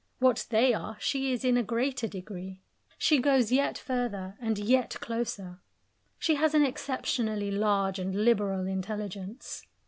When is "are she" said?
0.73-1.31